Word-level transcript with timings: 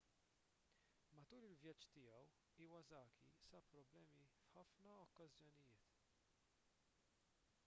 matul 1.17 1.45
il-vjaġġ 1.49 1.83
tiegħu 1.93 2.31
iwasaki 2.65 3.29
sab 3.51 3.69
problemi 3.75 4.27
f'ħafna 4.49 4.97
okkażjonijiet 5.05 5.89